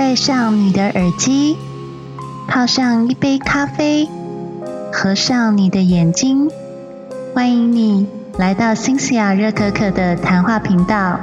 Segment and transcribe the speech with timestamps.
[0.00, 1.58] 戴上你的耳机，
[2.48, 4.08] 泡上一杯咖啡，
[4.90, 6.48] 合上你的眼睛，
[7.34, 8.06] 欢迎你
[8.38, 11.20] 来到新西亚热可可的谈话频道。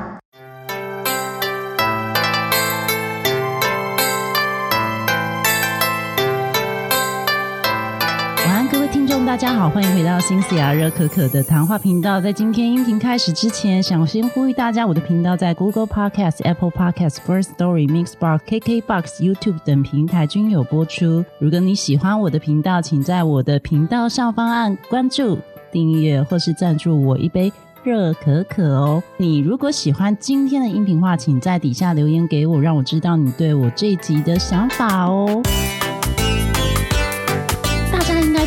[9.08, 12.20] 众大家好，欢迎回到新西亚热可可的谈话频道。
[12.20, 21.24] 在今天音频开始之前，想先呼吁大家，我的频道在 Google Podcast、Apple Podcast、First Story、Mixbox、KKBox、YouTube 等平台均有播出。
[21.40, 25.38] 如果你喜欢我的频道，请在我的频道上方按关注、
[25.72, 27.52] 订阅或是赞助我一杯
[27.84, 29.02] 热可可哦。
[29.16, 35.42] 你如果喜欢今天的音频话，请在底下留言给我，让我知道你对我这一集的想法哦。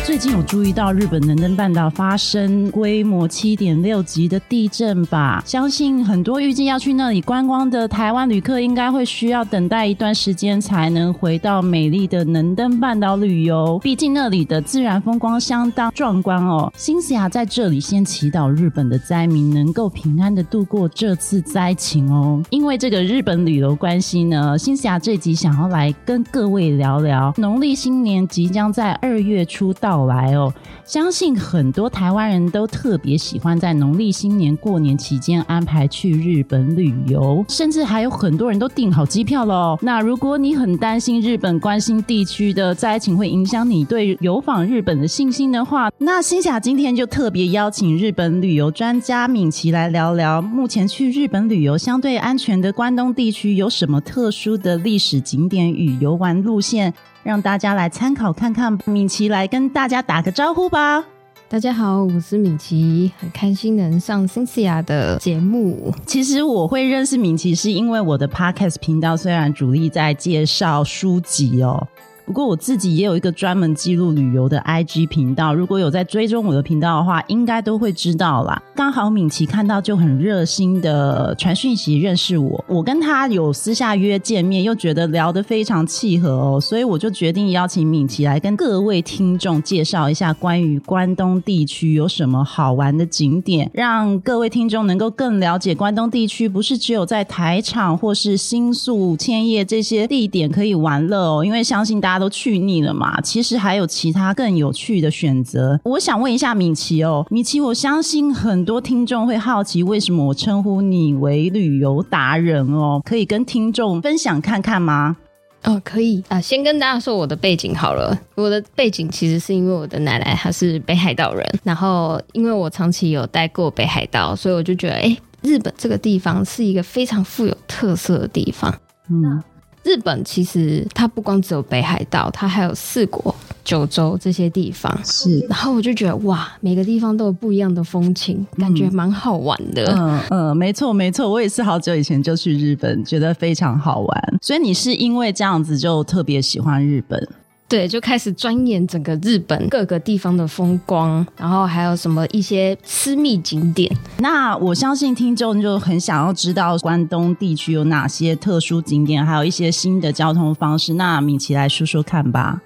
[0.03, 5.43] 最近有注意到日本能登半岛发生规模七点六级的地震吧？
[5.45, 13.79] 相信很多预计要去那里观光的台湾旅客，应该会需要等待一段时间才能回到美丽的能登半岛旅游。
[13.83, 16.73] 毕竟那里的自然风光相当壮观哦。
[16.75, 22.41] 新西亚在这里先祈祷日本的灾民能够平安的度过这次灾情哦。
[22.49, 29.90] 因为这个日本旅游关系呢，新西亚这集想要来跟各位聊聊农历新年即将在二月初到。
[29.91, 30.53] 到来哦！
[30.85, 39.77] 相信很多台湾人都特别喜欢在农历新年过年期间安排去日本旅游，甚至还有很多人都订好机票了。
[39.81, 56.93] 那如果你很担心日本关心地区的灾情会影响你对游访日本的信心的话，那新霞今天就特别邀请日本旅游专家敏琪来聊聊，目前去日本旅游相对安全的关东地区有什么特殊的历史景点与游玩路线。
[57.23, 61.03] 让大家来参考看看，敏琪来跟大家打个招呼吧。
[61.47, 65.93] 大家好，我是敏琪，很开心能上 Cynthia 的节目。
[66.07, 71.87] 其实我会认识敏琪，是因为我的 Podcast 频道虽然主力在介绍书籍哦。
[72.25, 78.61] 不过我自己也有一个专门记录旅游的 IG 频道，如果有在追踪我的频道的话，应该都会知道啦。
[78.75, 102.10] 刚好敏琪看到就很热心的传讯息认识我，我跟他有私下约见面，又觉得聊得非常契合哦，所以我就决定邀请敏琪来跟各位听众介绍一下关于关东地区有什么好玩的景点，让各位听众能够更了解关东地区，不是只有在台场或是新宿、千叶这些地点可以玩乐哦，因为相信大。
[102.11, 103.21] 大家都去腻了嘛？
[103.21, 105.79] 其实还有其他更有趣的选择。
[105.85, 113.01] 我想问一下米奇哦，米奇，我相信很多听众会好奇，为什么我称呼你为旅游达人哦？
[113.05, 115.15] 可以跟听众分享看看吗？
[115.63, 116.41] 哦，可以啊。
[116.41, 118.19] 先跟大家说我的背景好了。
[118.35, 128.69] 我的背景其实是因为我的奶奶她是北海道人，然后因为我长期有待过北海道，所以我就觉得，哎，日本这个地方是一个非常富有特色的地方。
[129.09, 129.41] 嗯。
[129.83, 133.33] 日本其实它不光只有北海道，它还有四国、
[133.63, 134.95] 九州这些地方。
[135.03, 139.93] 是，然后我就觉得哇，每个地方都有不一样的风情，感觉蛮好玩的。
[139.97, 144.37] 嗯嗯，没错没错，我也是好久以前就去日本，觉得非常好玩。
[144.41, 147.27] 所以你是因为这样子就特别喜欢日本？
[147.71, 153.89] 对，就开始钻研整个日本各个地方的风光，然后还有什么一些私密景点。
[154.17, 160.95] 那我相信听众就很想要知道关东地区有哪些特殊景点，还有一些新的交通方式。
[160.95, 162.61] 那米奇来说说看吧。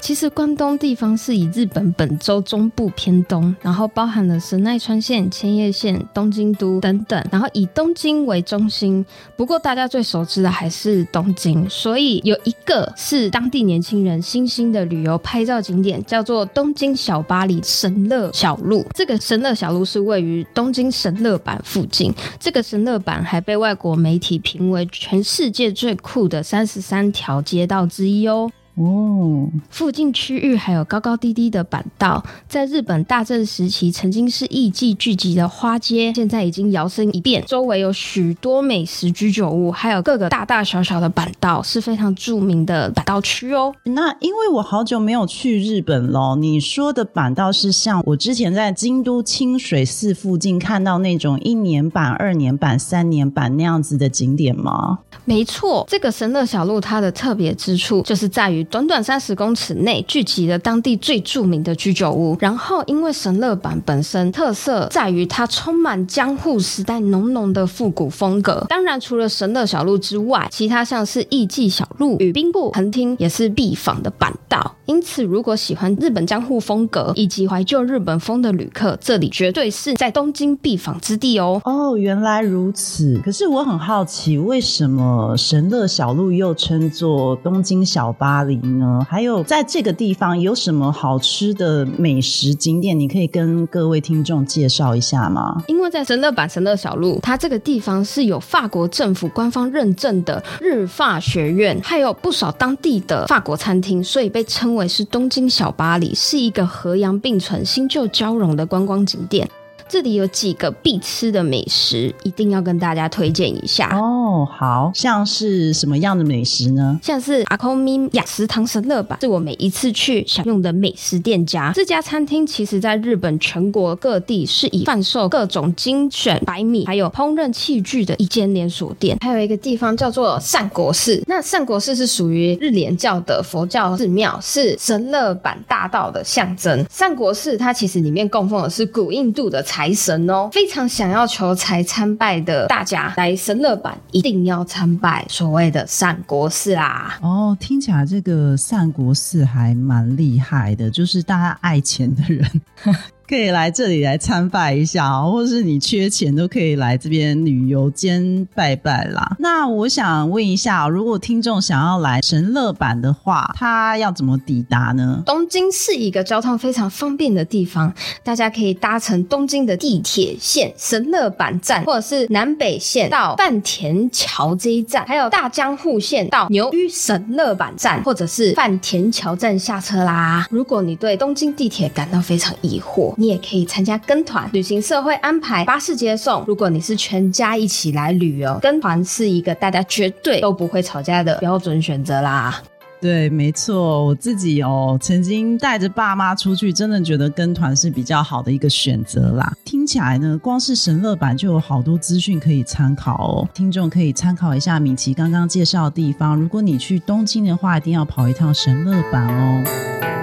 [0.00, 9.04] 其实关东地方是以日本本州中部偏东，然后包含了神奈川县、千叶县、东京都等等，然后以东京为中心。
[9.36, 18.86] 不过大家最熟知的还是东京，所以有一个是当地年轻人新兴的旅游拍照景点，叫做东京小巴黎神乐小路。
[18.94, 28.50] 这个神乐小路是位于东京神乐坂附近，这个神乐坂还被外国媒体评为全世界最酷的三十三条街道之一哦。
[28.78, 43.74] 哦，附近区域还有高高低低的板道，在日本大正时期曾经是艺伎聚集的花街，现在已经摇身一变，周围有许多美食居酒屋，还有各个大大小小的板道，是非常著名的板道区哦。
[43.82, 55.00] 那因为我好久没有去日本了，你说的板道是像我之前在京都清水寺附近看到那种一年版、二年版、三年版那样子的景点吗？
[55.24, 58.64] 没错，这个神乐小路它的特别之处就是在于。
[58.70, 62.36] 短短三十公尺内聚集了当地最著名的居酒屋。
[62.38, 68.66] 然后，因为神乐坂本身特色在于它充满江户时代浓浓的复古风格。
[68.68, 74.76] 当然，除了神乐小路之外，其他像是艺伎小路与兵部横町也是必访的板道。
[74.84, 81.60] 因此，如果喜欢日本江户风格以及怀旧日本风的旅客，这里绝对是在东京必访之地哦。
[81.64, 83.20] 哦，原来如此。
[83.24, 89.06] 可是我很好奇，为什么神乐小路又称作东京小巴黎呢？
[89.08, 92.98] 还有，在这个地方有什么好吃的美食景点？
[92.98, 95.62] 你可以跟各位听众介绍一下吗？
[95.68, 109.48] 因为在神乐坂神乐小路，它这个地方是有法国政府官方认证的日法学院，还有不少当地的法国餐厅，所以被称为是东京小巴黎，是一个和洋并存、新旧交融的观光景点。
[109.90, 114.27] 这里有几个必吃的美食，一定要跟大家推荐一下哦。
[114.44, 116.98] 好像是什么样的美食呢？
[117.02, 121.72] 像是阿空咪雅食堂神乐吧，是我每一次去享用的美食店家。
[121.74, 129.16] 这家餐厅其实在日本全国各地是以贩售各种精选白米还有烹饪器具的一间连锁店。
[129.20, 136.84] 还有一个地方叫做善国寺，那善国寺是属于日莲教的佛教寺庙，是神乐坂大道的象征。
[136.90, 147.16] 善国寺它其实里面供奉的是古印度的财神哦，非常想要求财参拜的大家来神乐版一定要参拜所谓的善国寺啊。
[147.22, 152.60] 哦，听起来这个善国寺还蛮厉害的，就是大家爱钱的人。
[153.28, 159.36] 可以来这里来参拜一下，或者是你缺钱都可以来这边旅游兼拜拜啦。
[159.38, 165.22] 那我想问一下，如果听众想要来神乐版的话，他要怎么抵达呢？
[165.26, 167.92] 东京是一个交通非常方便的地方，
[168.24, 180.46] 大家可以搭乘东京的地铁线神乐版站，或者是南北线到半田桥这一站，还有大江户线到牛玉神乐版站，或者是半田桥站下车啦。
[180.50, 186.44] 如果你对东京地铁感到非常疑惑，你也可以参加跟团旅行社会安排巴士接送。
[186.46, 192.62] 如果你是全家一起来旅游，跟团是一个大家绝对都不会吵架的标准选择啦。
[193.00, 199.52] 对，没错，我自己哦，曾经带着爸妈出去，真的觉得跟团是比较好的一个选择啦。
[199.64, 203.48] 听起来呢，光是神乐版就有好多资讯可以参考哦。
[203.52, 206.36] 听众可以参考一下米奇刚刚介绍的地方。
[206.36, 210.17] 如果你去东京的话，一定要跑一趟神乐版哦。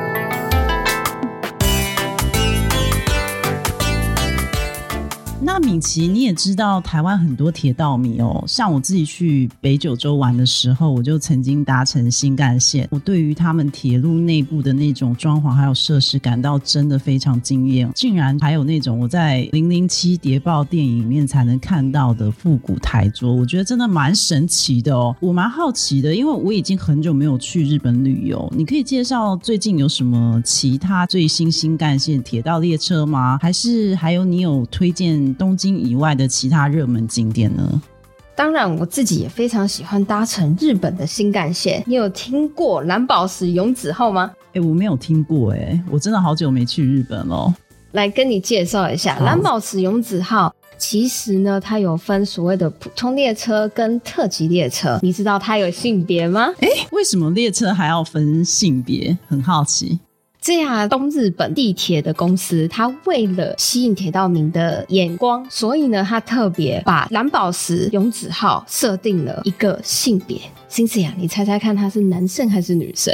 [5.46, 12.88] 那米奇，你也知道台湾很多铁道迷哦，像我自己去北九州玩的时候，我就曾经搭乘新干线。
[12.90, 25.16] 我对于他们铁路内部的那种装潢还有设施感到真的非常惊艳，竟然还有那种我在零零七谍报电影里面才能看到的复古台桌，我觉得真的蛮神奇的哦。
[25.20, 33.38] 我蛮好奇的，因为我已经很久没有去日本旅游，你可以介绍最近有什么其他最新新干线铁道列车吗？
[33.40, 35.35] 还是还有你有推荐？
[35.38, 37.82] 东京以外的其他热门景点呢？
[38.36, 41.82] 当然，我自己也非常喜欢搭乘日本的新干线。
[41.86, 44.32] 你有听过蓝宝石永子号吗？
[44.54, 47.54] 哎，我没有听过，哎，我真的好久没去日本了。
[47.94, 55.00] 来跟你介绍一下，蓝宝石永子号其实呢，它有分所谓的普通列车跟特级列车。
[55.02, 56.54] 你知道它有性别吗？
[56.60, 59.18] 哎，为什么列车还要分性别？
[59.30, 59.98] 很好奇。
[60.46, 70.40] 这家，东日本地铁的公司，它为了吸引铁道民的眼光，所以呢，它特别把蓝宝石永子号设定了一个性别。
[70.70, 73.12] 星子呀，你猜猜看，他是男生还是女生？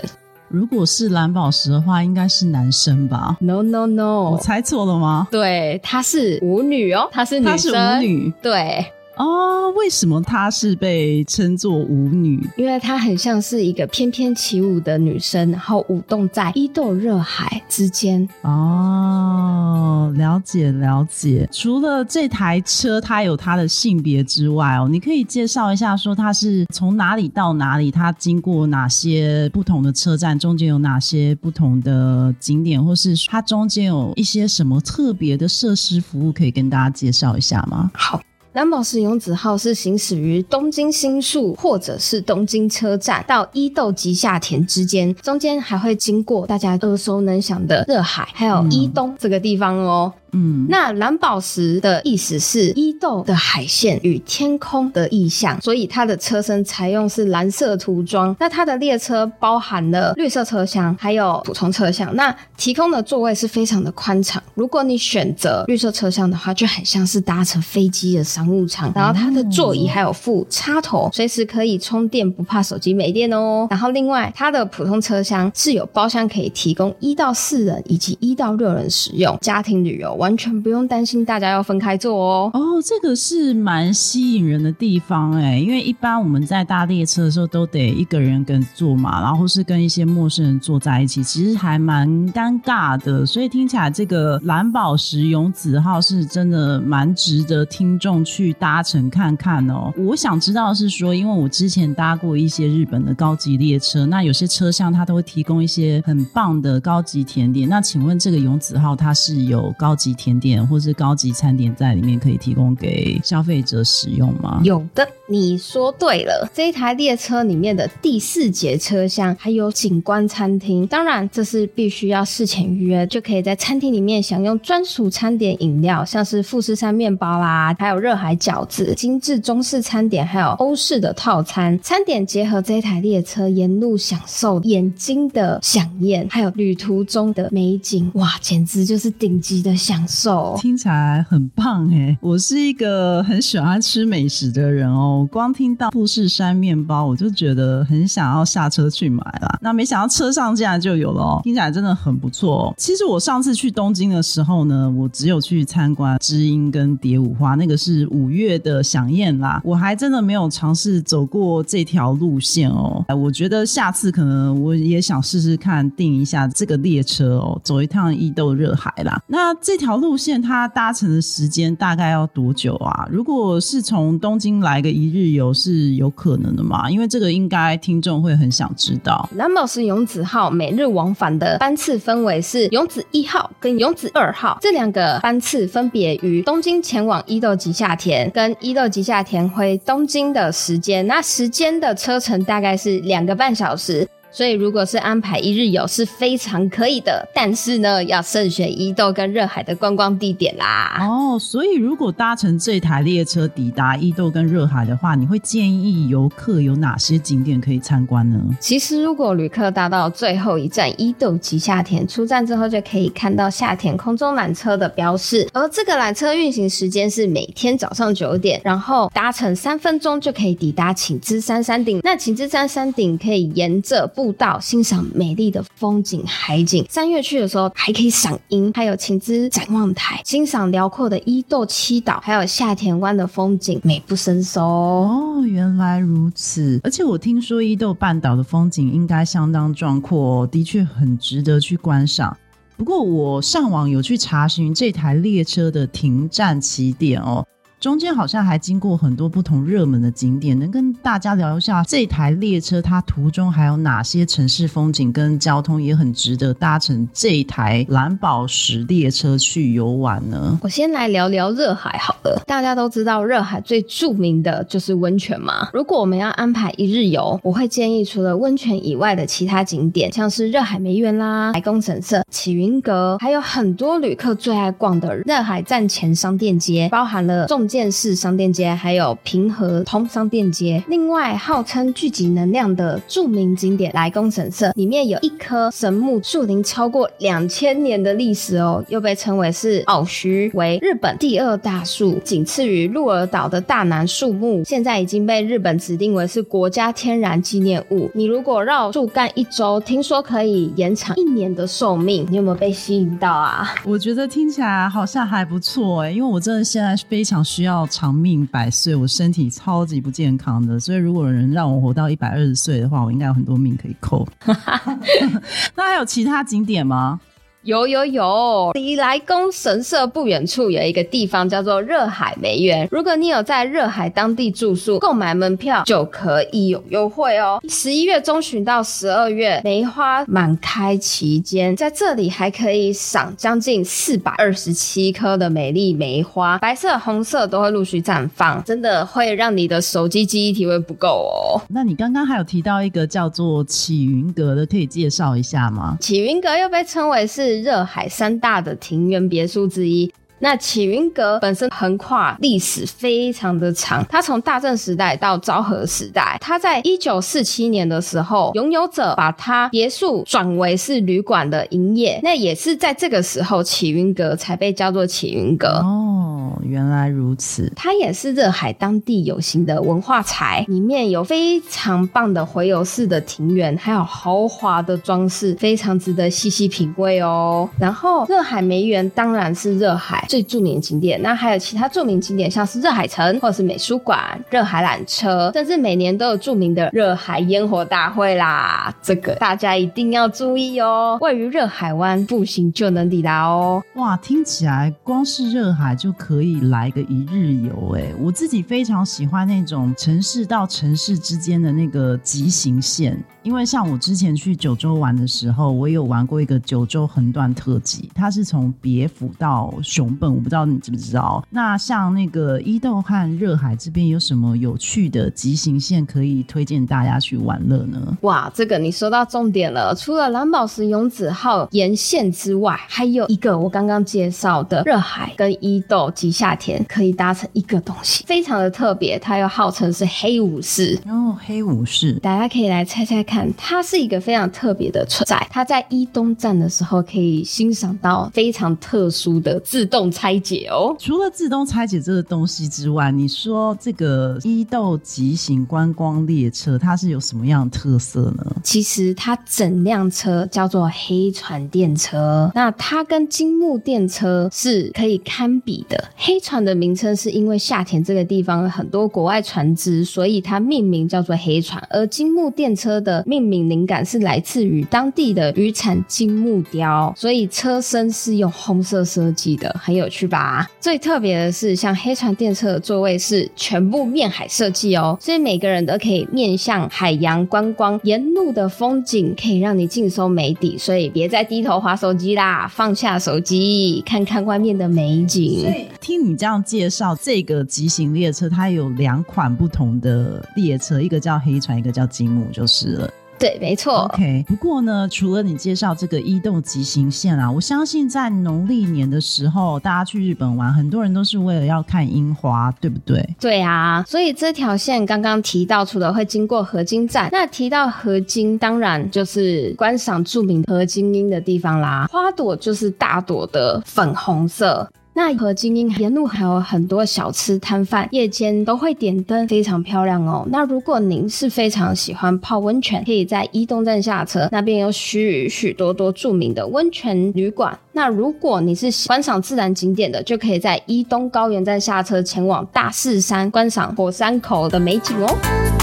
[0.49, 5.29] 如果是蓝宝石的话，应该是男生吧？No No No，我猜错了吗？
[5.31, 8.85] 对，她是舞女哦，她是女生，她是舞女，对。
[9.17, 12.43] 哦，为什么她是被称作舞女？
[12.55, 18.27] 因为她很像是一个翩翩起舞的女生，然后舞动在伊豆热海之间。
[18.41, 21.47] 哦，了解了解。
[21.51, 37.91] 除了这台车它有它的性别之外，哦，你可以介绍一下，说它是从哪里到哪里，它经过哪些不同的车站，中间有哪些不同的景点，或是它中间有一些什么特别的设施服务，可以跟大家介绍一下吗？
[37.93, 38.21] 好。
[38.53, 50.11] 蓝宝石永子号是行驶于东京新宿或者是东京车站到伊豆及下田之间，中间还会经过大家耳熟能详的热海，还有伊东这个地方哦。
[50.31, 58.35] 嗯，那蓝宝石的意思是伊豆的海线与天空的意象，所以它的车身采用是蓝色涂装。
[58.39, 62.15] 那它的列车包含了绿色车厢，还有普通车厢。
[62.15, 64.41] 那提供的座位是非常的宽敞。
[64.55, 68.91] 如果你选择绿色车厢的话，就很像是搭乘飞机的商务舱。
[68.95, 73.67] 然后它的座椅还有附插头，随时可以充电，不怕手机没电哦。
[73.69, 82.51] 然后另外，它的普通车厢是有包厢可以提供一到四人以及一到六人使用，家庭旅游完全不用担心大家要分开坐哦。
[82.53, 93.25] 哦，这个是蛮吸引人的地方哎，因为一般我们在搭列车的时候都得一个人跟坐嘛，然后是跟一些陌生人坐在一起，其实还蛮尴尬的。
[93.25, 99.91] 所以听起来这个蓝宝石永子号是真的蛮值得听众去搭乘看看哦。
[99.97, 107.67] 我想知道是说，因为我之前搭过一些日本的高级列车，那有些车厢它都会提供一些很棒的高级甜点。
[107.67, 114.61] 那请问这个永子号它是有高级甜点或是高级餐点在里面可以提供给消费者使用吗？
[114.63, 116.45] 有的，你说对了。
[116.53, 131.79] 这一台列车里面的第四节车厢还有景观餐厅，当然这是必须要事前预约，就可以在餐厅里面享用专属餐点饮料，像是富士山面包啦，还有热海饺子、精致中式餐点，还有欧式的套餐。
[131.81, 140.57] 餐点结合这一台列车沿路享受眼睛的响宴，还有旅途中的美景，哇，简直就是顶级的享受。
[140.59, 142.17] 听起来很棒哎！
[142.19, 149.59] 我是一个很喜欢吃美食的人哦，我光听到富士山面包，我就觉得很想要下车去买啦。
[149.61, 152.73] 那没想到车上竟然就有了哦，听起来真的很不错哦。
[152.75, 163.05] 其实我上次去东京的时候呢，我只有去参观知音跟蝶舞花，那个是五月的响宴啦，我还真的没有尝试走过这条路线哦。
[163.09, 169.21] 哎我觉得下次可能我也想试试看订一下这个列车哦，走一趟伊豆热海啦。
[169.27, 173.07] 那这条路线它搭乘的时间大概要多久啊？
[173.11, 176.89] 如果是从东京来个一日游是有可能的吗？
[176.89, 179.29] 因为这个应该听众会很想知道。
[179.35, 191.05] 蓝宝石永子号每日往返的班次分为是永子一号跟永子二号这两个班次，分别于东京前往伊豆吉下田跟伊豆吉下田回东京的时间。
[191.05, 194.07] 那时间的车程大概是两个半小时。
[194.31, 200.97] 所以，如果是安排一日游是非常可以的，但是呢，要慎选伊豆跟热海的观光地点啦。
[201.01, 208.39] 哦，所以如果搭乘这台列车抵达伊豆跟热海的话，你会建议游客有哪些景点可以参观呢？
[208.59, 221.99] 其实，如果旅客搭到最后一站伊豆及夏田出站之后，就可以看到夏田空中缆车的标示，而这个缆车运行时间是每天早上九点，然后搭乘三分钟就可以抵达请之山山顶。
[222.03, 235.43] 那请之山山顶可以沿着步道欣赏美丽的风景海景，三月去的时候还可以赏樱，还有晴之展望台，欣赏辽阔的伊豆七岛，还有夏田湾的风景，美不胜收哦。
[235.43, 242.37] 原来如此，而且我听说伊豆半岛的风景应该相当壮阔，的确很值得去观赏。
[242.77, 247.43] 不过我上网有去查询这台列车的停站起点哦。
[247.81, 260.59] 中间好像还经过很多不同热门的景点，能跟大家聊一下这台列车它途中还有哪些城市风景跟交通也很值得搭乘这台蓝宝石列车去游玩呢？
[260.61, 265.67] 我先来聊聊热海好了，大家都知道热海最著名的就是温泉嘛。
[265.73, 277.67] 如果我们要安排一日游，我会建议除了温泉以外的其他景点，像是热海梅园啦、白宫神社、启云阁，还有很多旅客最爱逛的热海站前商店街，包含了重。
[277.71, 280.83] 建市商店街，还有平和通商店街。
[280.89, 294.65] 另外，号称聚集能量的著名景点来宫神社，里面有一棵神木，树龄超过两千年的历史哦，又被称为是奥须，为日本第二大树，仅次于鹿儿岛的大南树木。
[294.65, 298.11] 现在已经被日本指定为是国家天然纪念物。
[298.13, 302.27] 你如果绕树干一周，听说可以延长一年的寿命。
[302.29, 303.73] 你有没有被吸引到啊？
[303.85, 307.60] 我觉得听起来好像还不错哎，因为我真的现在非常需。
[307.61, 314.27] 要长命百岁，我身体超级不健康的，所以如果有人让我活到一百二十岁的话，我应该有很多命可以扣。
[315.75, 317.19] 那还有其他景点吗？
[317.63, 322.87] 有有有，离来宫神社不远处有一个地方叫做热海梅园。
[322.89, 327.61] 如果你有在热海当地住宿，购买门票就可以有优惠哦。
[327.69, 341.61] 十一月中旬到十二月，梅花满开期间，在这里还可以赏将近四百二十七棵的美丽梅花，白色、红色都会陆续绽放，真的会让你的手机记忆体会不够哦。
[341.69, 345.95] 那你刚刚还有提到一个叫做启云阁的，可以介绍一下吗？
[346.01, 347.50] 启云阁又被称为是。
[347.59, 365.67] 热海三大的庭园别墅之一，那启云阁本身横跨历史非常的长，它从大正时代到昭和时代，它在一九四七年的时候，拥有者把它别墅转为是旅馆的营业，那也是在这个时候，启云阁才被叫做启云阁。
[365.83, 367.71] 哦，原来如此。
[367.75, 377.69] 它也是热海当地有形的文化财，里面有非常棒的回游式的庭园，还有豪华的装饰，非常值得细细品味哦。
[377.77, 384.17] 然后热海梅园当然是热海最著名的景点，那还有其他著名景点，像是热海城或者是美术馆、
[384.49, 388.95] 热海缆车，甚至每年都有著名的热海烟火大会啦。
[389.01, 391.17] 这个大家一定要注意哦。
[391.19, 393.83] 位于热海湾，步行就能抵达哦。
[393.95, 398.05] 哇，听起来光是热海就可以来个一日游哎！
[398.17, 403.21] 我自己非常喜欢那种城市到城市之间的那个急行线。
[403.43, 411.43] 因为像我之前去九州玩的时候，我有玩过一个九州横断特辑，它是从别府到熊本，我不知道你知不知道。
[411.49, 418.15] 那像那个伊豆和热海这边有什么有趣的急行线可以推荐大家去玩乐呢？
[418.21, 419.95] 哇，这个你说到重点了。
[419.95, 433.23] 除了蓝宝石永子号沿线之外，还有一个我刚刚介绍的热海跟伊豆及夏天可以搭乘一个东西，非常的特别，它又号称是黑武士哦，黑武士，大家可以来猜猜。
[433.23, 435.47] 看，它是一个非常特别的存在。
[435.49, 440.95] 它在伊东站的时候可以欣赏到非常特殊的自动拆解哦。
[440.99, 448.45] 除了自动拆解这个东西之外，你说这个伊豆急行观光列车，它是有什么样的特色呢？
[448.63, 456.09] 其实它整辆车叫做黑船电车，那它跟金木电车是可以堪比的。
[456.15, 461.81] 黑船的名称是因为夏田这个地方很多国外船只，所以它命名叫做黑船。
[461.89, 470.65] 而金木电车的命名灵感是来自于当地的渔产金木雕，所以车身是用红色设计的，很有趣吧？
[470.79, 485.69] 最特别的是，像黑船电车的座位是全部面海设计哦，所以每个人都可以面向海洋观光，沿路的风景可以让你尽收眉底，所以别再低头划手机啦，放下手机，看看外面的美景。
[485.99, 493.09] 听你这样介绍，这个急行列车它有两款不同的列车，一个叫黑船，一个叫金木，就是了。
[493.41, 494.07] 对，没错。
[494.13, 503.27] OK，不过呢，除了你介绍这个伊豆急行线啊，我相信在农历年的时候，大家去日本玩，很多人都是为了要看樱花，对不对？
[503.39, 512.07] 对啊，所以这条线刚刚提到，除了会经过河津站，那提到河津，当然就是观赏著名河津樱的地方啦。
[512.11, 514.87] 花朵就是大朵的粉红色。
[515.13, 520.47] 那和精英沿路还有很多小吃摊贩，夜间都会点灯，非常漂亮哦。
[520.49, 527.77] 那如果您是非常喜欢泡温泉，可以在伊东站下车，那边有许许多多著名的温泉旅馆。
[527.91, 535.80] 那如果你是观赏自然景点的，就可以在伊东高原站下车，前往大势山观赏火山口的美景哦。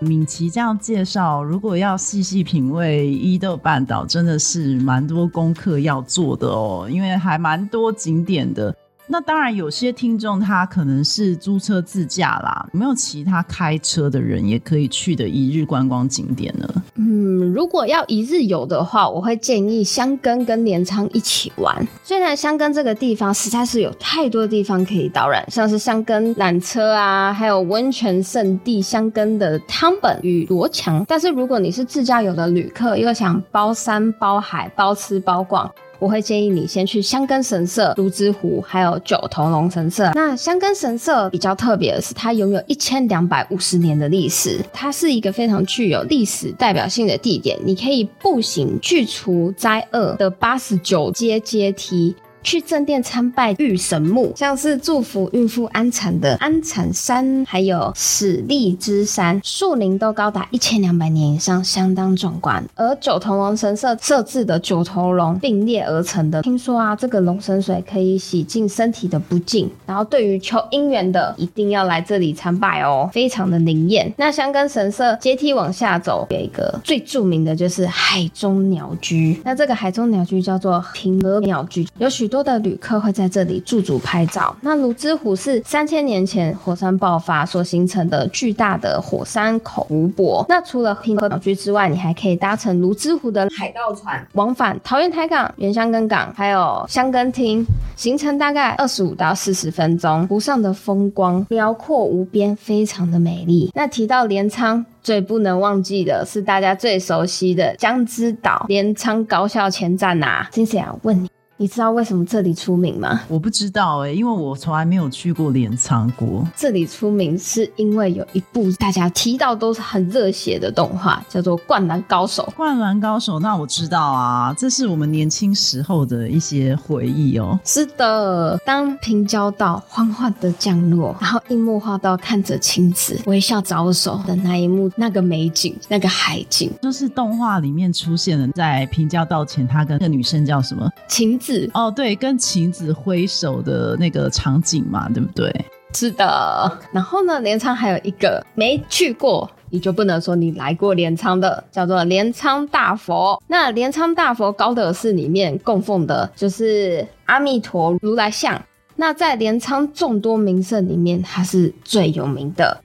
[0.00, 8.74] 敏琪这样介绍，如果要细细品味伊豆半岛，真的是蛮多功课要做的哦，因为还蛮多景点的。
[9.12, 16.68] 那当然，有些听众他可能是租车自驾啦，有没有其他开车的人也可以去的一日观光景点呢？
[16.94, 21.84] 嗯，如果要一日游的话，我会建议香根跟镰仓一起玩。
[22.04, 35.68] 虽然香根这个地方实在是有太多地方可以导览，像是香根缆车啊，还有温泉圣地香根的汤本与罗强，但是如果你是自驾游的旅客，又想包山包海包吃包逛。
[36.00, 40.10] 我会建议你先去香根神社、芦之湖，还有九头龙神社。
[40.14, 47.58] 那香根神社比较特别的是，它拥有一千两百五十年的历史，它是一个非常具有历史代表性的地点。
[47.62, 52.16] 你可以步行去除灾厄的八十九阶阶梯。
[52.42, 62.64] 去正殿参拜玉神木，像是祝福孕妇安产的安产山，还有史立之山，树龄都高达一千两百年以上，相当壮观。
[62.74, 74.10] 而九头龙神社设置的九头龙并列而成的，听说啊，这个龙神水可以洗净身体的不净，然后对于求姻缘的，一定要来这里参拜哦，非常的灵验。
[74.16, 82.29] 那香根神社阶梯往下走，有一个最著名的就是海中鸟居，那这个海中鸟居叫做平娥鸟居，有许。
[82.30, 84.56] 多的旅客会在这里驻足拍照。
[84.62, 90.46] 那泸沽湖是三千年前火山爆发所形成的巨大的火山口湖泊。
[90.48, 97.66] 那除了平和岛居之外，你还可以搭乘泸沽湖的海盗船往返桃园台港、原香根港，还有香根厅，
[97.96, 100.26] 行程大概二十五到四十分钟。
[100.28, 103.70] 湖上的风光辽阔无边，非常的美丽。
[103.74, 104.86] 那提到镰仓。
[105.02, 111.39] 最不能忘记的是大家最熟悉的江之岛镰仓高校前站呐，金姐啊，问你。
[111.60, 113.20] 你知道为什么这里出名吗？
[113.28, 116.42] 我不知道哎，因为我从来没有去过镰仓国。
[116.56, 122.50] 这里出名是因为有一部大家提到都是很热血的动画，叫做《灌篮高手》。
[122.56, 127.60] 灌篮高手，那我知道啊，这是我们年轻时候的一些回忆哦。
[127.62, 140.90] 是的，当平交道缓缓的降落，然后樱木花道看着晴子微笑招手的那一幕，那个美景，那个海景，就是动画里面出现的，在平交道前，他跟那个女生叫什么？
[141.06, 141.49] 晴子。
[141.72, 145.52] 哦，对，跟晴子挥手的那个场景嘛，对不对？
[145.92, 146.78] 是的。
[146.92, 153.42] 然后呢，镰仓还有一个没去过，你就不能说你来过镰仓的，叫做镰仓大佛。
[153.48, 158.62] 那镰仓大佛高德寺里面供奉的就是阿弥陀如来像。
[158.94, 162.82] 那在镰仓众多名胜里面，它是最有名的。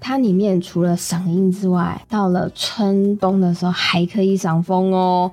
[0.00, 5.30] 它里面除了赏樱之外，到了春冬的时候还可以赏枫哦。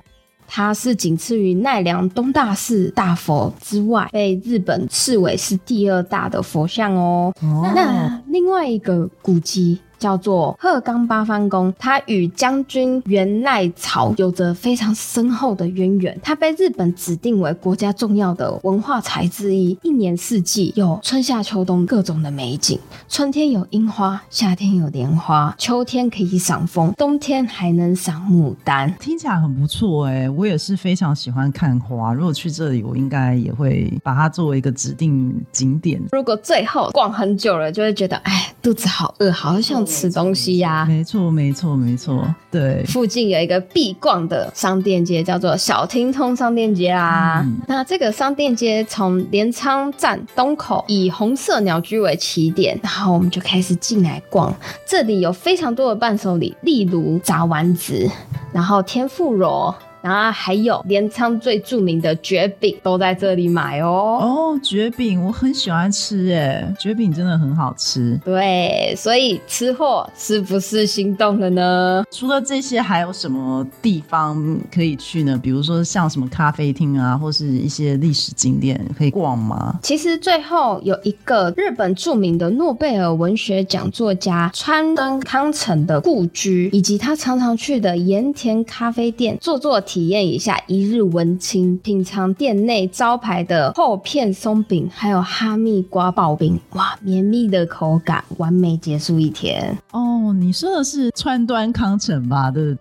[0.51, 7.31] 它是仅次于奈良东大寺大佛之外，被日本视为是第二大的佛像哦。
[7.75, 9.79] 那另外一个古迹。
[9.99, 16.17] 叫做鹤冈八幡宫，它与将军源赖朝有着非常深厚的渊源。
[16.23, 22.79] 它被日本指定为国家重要的文化财之一，一年四季有春夏秋冬各种的美景。
[23.09, 28.93] 春天有樱花，夏天有莲花，秋天可以赏枫，冬天还能赏牡丹。
[28.99, 32.13] 听起来很不错哎，我也是非常喜欢看花。
[32.13, 36.01] 如果去这里，我应该也会把它作为一个指定景点。
[36.13, 39.85] 如果最后逛很久了，就会觉得哎，肚子好饿，好像。
[39.89, 42.23] 吃东西呀，没错，没错，没错。
[42.52, 47.43] 对，附近有一个必逛的商店街，叫做小厅通商店街啦。
[47.67, 54.54] 那这个商店街从镰仓站东口以红色鸟居为起点，然后我们就开始进来逛。
[54.88, 58.08] 这里有非常多的伴手礼，例如炸丸子，
[58.54, 59.75] 然后天妇罗。
[60.01, 64.19] 然后还有镰仓最著名的绝饼都在这里买哦。
[64.21, 68.17] 哦，绝饼我很喜欢吃诶，绝饼真的很好吃。
[68.23, 72.03] 对，所以吃货是不是心动了呢？
[72.12, 75.38] 除了这些，还有什么地方可以去呢？
[75.41, 79.77] 比如说像什么咖啡厅啊，或是一些历史景点可以逛吗？
[79.83, 89.81] 其实最后有一个日本著名的诺贝尔文学奖作家川端康成的故居，以及他常常去的盐田咖啡店坐坐。
[89.89, 99.75] 体验一下一日文青，品尝店内招牌的厚片松饼，还有哈密瓜刨冰，哇，绵密的口感，完美结束一天。
[99.91, 102.52] 哦，你说的是川端康成吧？
[102.52, 102.78] 对。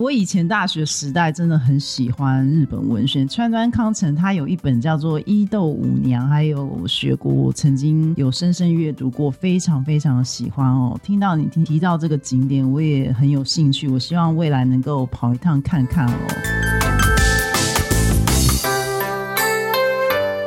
[0.00, 10.98] 我以前大学时代真的很喜欢日本文学，川端康成他有一本叫做《伊豆舞娘》，还有学过，我曾经有深深阅读过，非常非常的喜欢哦。
[11.02, 16.16] 听到你提提到这个景点，我也很有兴趣，我希望未来能够跑一趟看看哦。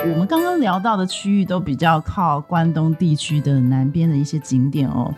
[0.02, 5.14] 我们刚刚聊到的区域都比较靠关东地区的南边的一些景点哦。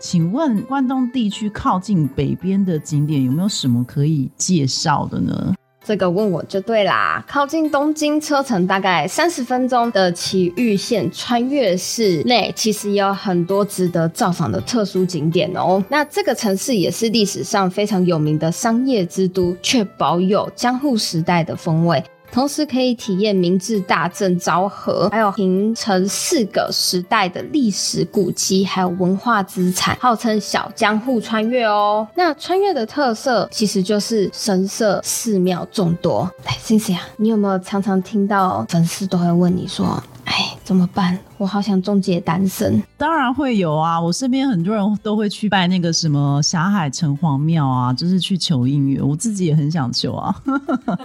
[0.00, 5.54] 请问关东地区靠近北边的景点有没有什么可以介绍的呢？
[5.84, 7.24] 这个问我就对啦。
[7.26, 15.82] 靠近东京车程大概三十分钟的埼玉县穿越市内，其实有很多值得造访的特殊景点哦。
[15.88, 22.04] 那这个城市也是历史上非常有名的商业之都，却保有江户时代的风味。
[22.30, 32.06] 同时可以体验明治大正昭和，还有平成四个时代的历史古迹，还有文化资产，号称小江户穿越哦。
[32.14, 36.30] 那穿越的特色其实就是神社寺庙众多。
[36.44, 41.18] 来，星星啊，你有没有常常听到粉丝都会问你说，哎，怎么办？
[41.38, 44.00] 我好想终结单身，当然会有啊！
[44.00, 49.08] 我身边很多人都会去拜那个什么霞海城隍庙啊，就是去求姻缘。
[49.08, 50.34] 我自己也很想求啊。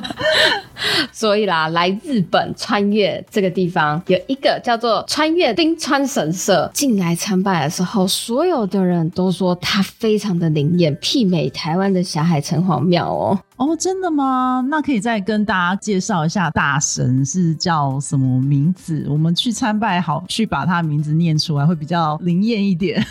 [1.14, 13.40] 所以啦，来日本穿越这个地方有一个叫做穿越冰川神社，进来参拜的时候，所有的人都说它非常的灵验，媲美台湾的霞海城隍庙哦。
[13.64, 14.66] 哦，真的吗？
[14.70, 19.06] 那可以再跟大家介绍一下大神是叫什么名字？
[19.10, 20.24] 我们去参拜好。
[20.28, 23.06] 去把他名字念出来会比较灵验一点，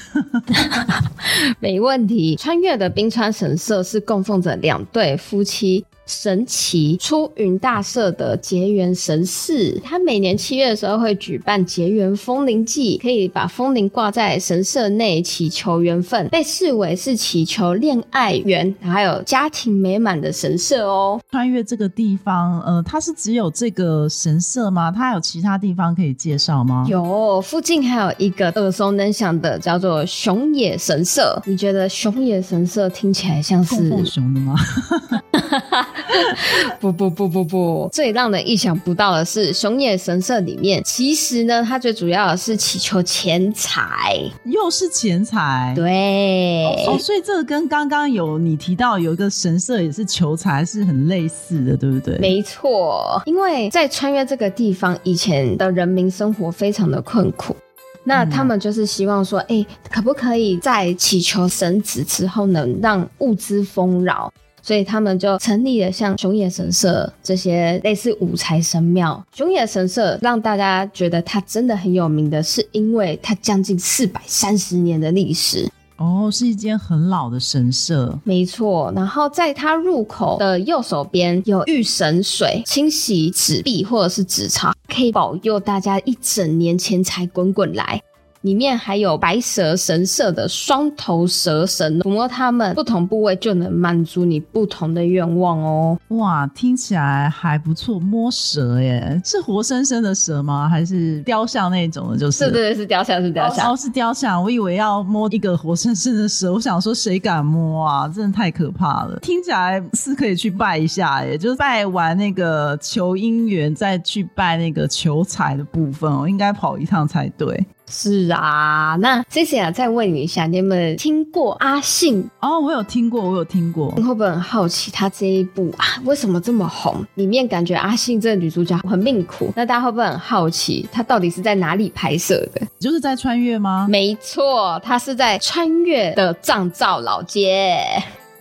[1.60, 2.36] 没问题。
[2.36, 5.84] 穿越的冰川神社是供奉着两对夫妻。
[6.04, 21.20] 神奇出云大社的结缘神事，它每年七月的时候会举办结缘风铃祭，可以把风铃挂在神社内祈求缘分，被视为是祈求恋爱缘还有家庭美满的神社哦。
[21.30, 24.90] 穿越这个地方，呃，它是只有这个神社吗？
[24.90, 26.84] 它还有其他地方可以介绍吗？
[26.88, 31.40] 有，附近还有一个耳熟能详的叫做熊野神社。
[31.46, 34.56] 你觉得熊野神社听起来像是熊的吗？
[36.80, 45.72] 不不不不不，最让人意想不到的是，熊野神社里面其实呢，它最主要的是祈求钱财，又是钱财。
[45.74, 52.18] 对，哦，所以这个跟刚刚有你提到有一个神社也是求财，是很类似的，对不对？
[52.18, 57.56] 没错，因为在穿越这个地方，以前的人民生活非常的困苦，
[58.04, 64.32] 那他们就是希望说，哎，可不可以在祈求神子之后，能让物资丰饶？
[64.62, 69.22] 所以他们就成立了像熊野神社这些类似五财神庙。
[69.34, 75.68] 熊野神社让大家觉得它真的很有名的是，因为它将近四百三十年的历史。
[75.96, 78.92] 哦，是一间很老的神社，没错。
[78.96, 88.02] 然后在它入口的右手边有御神水，清洗纸币或者是纸钞，可以保佑大家一整年钱财滚滚来。
[88.42, 95.98] 里面还有白蛇神社的双头蛇神，抚摸它们不同部位就能满足你不同的愿望哦。
[96.08, 97.98] 哇，听起来还不错。
[98.00, 100.68] 摸蛇耶，是活生生的蛇吗？
[100.68, 102.18] 还是雕像那种的？
[102.18, 103.72] 就是，对对对，是雕像，是雕像。
[103.72, 104.42] 哦，是雕像。
[104.42, 108.08] 我以为要摸一个活生生的蛇，我想说谁敢摸啊？
[108.08, 109.18] 真的太可怕了。
[109.20, 117.64] 听起来是可以去拜一下耶，就是拜完那个求姻缘，再去拜那个求财的部分哦，应该跑一趟才对。
[117.88, 122.28] 是啊，那 C C 啊，再问你一下，你有没有听过阿信？
[122.40, 123.92] 哦，我有听过，我有听过。
[123.96, 127.04] 你会不会很好奇，他这一部啊，为什么这么红？
[127.14, 132.62] 里面感觉阿信这个女主角很命苦，那大家会不会很好奇，她到底是在哪里拍摄的？
[132.78, 133.86] 就是在穿越吗？
[133.90, 137.84] 没错，她是在穿越的藏造老街。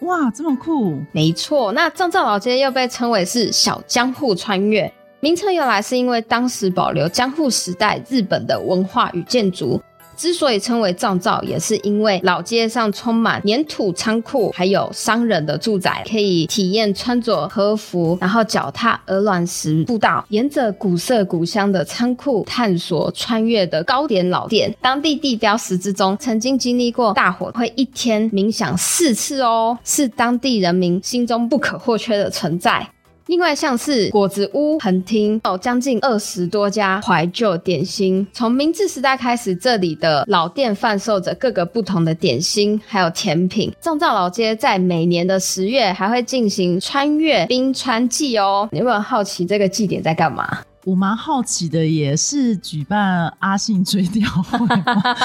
[0.01, 0.99] 哇，这么酷！
[1.11, 4.91] 没错，那藏造老街又被称为是小江户穿越。
[5.23, 9.79] 名称由来是因为当时保留江户时代日本的文化与建筑，
[10.17, 24.75] 之所以称为藏造，也是因为老街上充满粘土仓库，还有商人的住宅，可以体验穿着和服，然后脚踏鹅卵石步道，沿着古色古香的仓库探索穿越的高点老店。
[24.81, 32.89] 当地地标石之中，曾经经历过大火，会一天冥想四次哦，是当地人民心中不可或缺的存在。
[33.31, 38.27] 另外，像是果子屋、横厅，有将近二十多家怀旧点心。
[38.33, 43.71] 从明治时代开始，这里的老店贩售着各个不同的点心，还有甜品。
[43.79, 48.67] 藏造老街在每年的十月还会进行穿越冰川祭哦。
[48.69, 50.59] 你有没有好奇这个祭典在干嘛？
[50.85, 54.57] 我蛮好奇的，也是举办阿信追悼会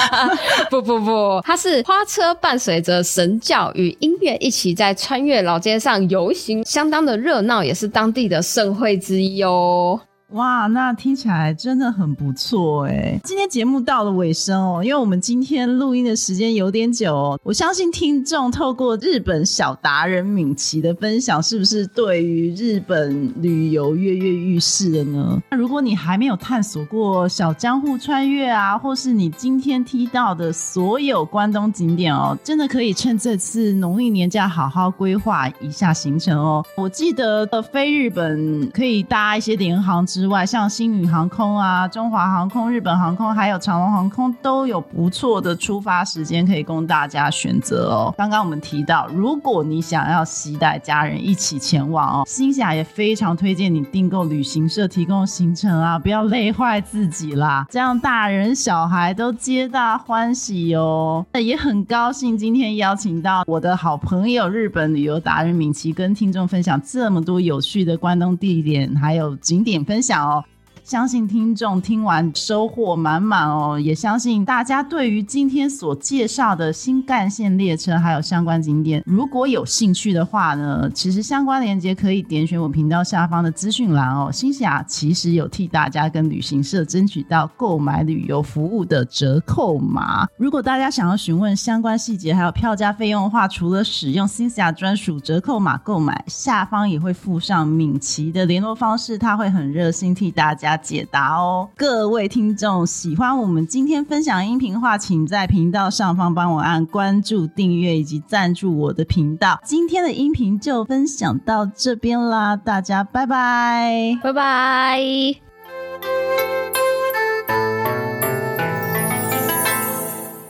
[0.71, 9.99] 不不不，它是花车伴随着神教与音乐一起在穿越老街上游行，相当的热闹，也是当地的盛会之一哦。
[10.31, 13.17] 哇，那听起来真的很不错哎！
[13.23, 17.41] 今天节目到了尾声哦，因为我们今天录音的时间有点久哦。
[17.45, 25.41] 我相信听众透过日本小达人敏奇的分享，是不是对于日本旅游跃跃欲试了呢？
[25.53, 36.65] 那如果你还没有探索过小江户穿越啊，或是你今天提到的所有关东景点哦，真的可以趁这次农历年假好好规划一下行程哦。
[36.77, 40.05] 我记得飞日本可以搭一些联航。
[40.17, 48.15] 之外，像星宇航空啊、中华航空、日本航空，还有长龙航空，都有不错的出发时间可以供大家选择哦。
[48.17, 61.27] 刚刚我们提到，如果你想要携带家人一起前往哦，新霞也非常推荐你订购旅行社提供行程啊，不要累坏自己啦，这样大人小孩都皆大欢喜哦。
[61.35, 70.06] 那也很高兴今天邀请到我的好朋友日本旅游达人敏琪，跟听众分享这么多有趣的关东地点还有景点分享。
[70.07, 70.45] 想哦。
[70.87, 84.31] 相信听众听完收获满满哦，也相信大家对于今天所介绍的新干线列车还有相关景点，如果有兴趣的话呢，其实相关链接可以点选我频道下方的资讯栏哦。
[84.31, 100.76] 新霞其实有替大家跟旅行社争取到购买旅游服务的折扣码，如果大家想要询问相关细节还有票价费用的话，除了使用新霞专属折扣码购买，下方也会附上敏奇的联络方式，他会很热心替大家。
[100.77, 101.69] 解答哦。
[101.77, 109.61] 各位听众喜欢我们今天分享音频的话，请在频道上方帮我按关注、订阅以及赞助我的频道。
[109.65, 115.01] 今天的音频就分享到这边啦，大家拜拜，拜拜。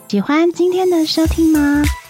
[0.09, 1.83] 喜欢今天的收听吗？